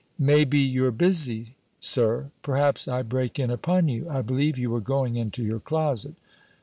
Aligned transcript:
"May 0.17 0.45
be 0.45 0.57
you're 0.57 0.89
busy. 0.89 1.53
Sir. 1.79 2.31
Perhaps 2.41 2.87
I 2.87 3.03
break 3.03 3.37
in 3.37 3.51
upon 3.51 3.87
you. 3.87 4.09
I 4.09 4.23
believe 4.23 4.57
you 4.57 4.71
were 4.71 4.81
going 4.81 5.15
into 5.15 5.43
your 5.43 5.59
closet." 5.59 6.15